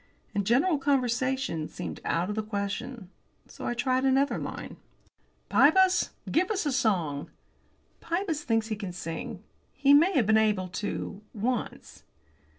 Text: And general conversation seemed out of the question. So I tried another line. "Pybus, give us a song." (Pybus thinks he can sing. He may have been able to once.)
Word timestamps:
And 0.33 0.47
general 0.47 0.79
conversation 0.79 1.67
seemed 1.67 1.99
out 2.03 2.27
of 2.31 2.35
the 2.35 2.41
question. 2.41 3.11
So 3.47 3.67
I 3.67 3.75
tried 3.75 4.03
another 4.03 4.39
line. 4.39 4.77
"Pybus, 5.47 6.09
give 6.31 6.49
us 6.49 6.65
a 6.65 6.71
song." 6.71 7.29
(Pybus 7.99 8.41
thinks 8.43 8.69
he 8.69 8.75
can 8.75 8.93
sing. 8.93 9.43
He 9.73 9.93
may 9.93 10.13
have 10.13 10.25
been 10.25 10.37
able 10.37 10.69
to 10.69 11.21
once.) 11.35 12.01